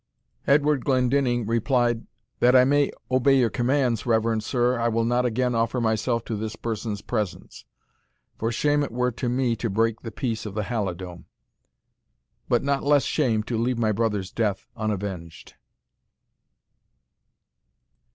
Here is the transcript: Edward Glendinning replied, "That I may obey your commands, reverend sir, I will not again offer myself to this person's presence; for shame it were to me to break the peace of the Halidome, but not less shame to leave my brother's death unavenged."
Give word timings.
Edward 0.47 0.83
Glendinning 0.83 1.45
replied, 1.45 2.07
"That 2.39 2.55
I 2.55 2.65
may 2.65 2.91
obey 3.11 3.37
your 3.37 3.51
commands, 3.51 4.03
reverend 4.07 4.43
sir, 4.43 4.79
I 4.79 4.87
will 4.87 5.05
not 5.05 5.27
again 5.27 5.53
offer 5.53 5.79
myself 5.79 6.25
to 6.25 6.35
this 6.35 6.55
person's 6.55 7.03
presence; 7.03 7.65
for 8.35 8.51
shame 8.51 8.81
it 8.81 8.91
were 8.91 9.11
to 9.11 9.29
me 9.29 9.55
to 9.57 9.69
break 9.69 10.01
the 10.01 10.09
peace 10.11 10.47
of 10.47 10.55
the 10.55 10.63
Halidome, 10.63 11.25
but 12.49 12.63
not 12.63 12.81
less 12.81 13.03
shame 13.03 13.43
to 13.43 13.59
leave 13.59 13.77
my 13.77 13.91
brother's 13.91 14.31
death 14.31 14.65
unavenged." 14.75 15.53